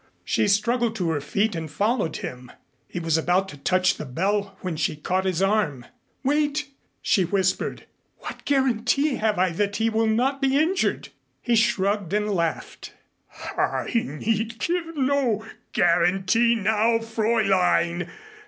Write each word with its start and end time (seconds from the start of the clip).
She 0.25 0.47
struggled 0.47 0.95
to 0.95 1.11
her 1.11 1.21
feet 1.21 1.53
and 1.55 1.69
followed 1.69 2.15
him. 2.17 2.51
He 2.87 2.99
was 2.99 3.19
about 3.19 3.47
to 3.49 3.57
touch 3.57 3.97
the 3.97 4.05
bell 4.07 4.57
when 4.61 4.75
she 4.75 4.95
caught 4.95 5.25
his 5.25 5.43
arm. 5.43 5.85
"Wait!" 6.23 6.69
she 7.03 7.23
whispered. 7.23 7.85
"What 8.17 8.43
guarantee 8.43 9.17
have 9.17 9.37
I 9.37 9.51
that 9.51 9.75
he 9.75 9.91
will 9.91 10.07
not 10.07 10.41
be 10.41 10.57
injured?" 10.57 11.09
He 11.39 11.55
shrugged 11.55 12.13
and 12.13 12.31
laughed. 12.31 12.95
"I 13.55 13.91
need 13.93 14.57
give 14.57 14.97
no 14.97 15.45
guarantee 15.71 16.55
now, 16.55 16.97
Fräulein. 16.97 18.09